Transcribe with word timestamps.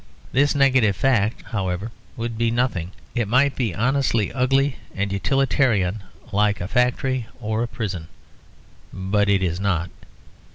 This 0.31 0.55
negative 0.55 0.95
fact, 0.95 1.43
however, 1.51 1.91
would 2.17 2.35
be 2.35 2.49
nothing; 2.49 2.91
it 3.13 3.27
might 3.27 3.55
be 3.55 3.75
honestly 3.75 4.33
ugly 4.33 4.77
and 4.95 5.13
utilitarian 5.13 6.01
like 6.31 6.59
a 6.59 6.67
factory 6.67 7.27
or 7.39 7.61
a 7.61 7.67
prison; 7.67 8.07
but 8.91 9.29
it 9.29 9.43
is 9.43 9.59
not. 9.59 9.91